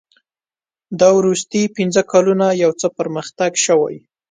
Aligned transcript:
دا 0.99 1.09
وروستي 1.19 1.63
پنځه 1.77 2.01
کلونه 2.11 2.45
یو 2.63 2.71
څه 2.81 2.87
پرمختګ 2.97 3.51
شوی. 3.65 3.95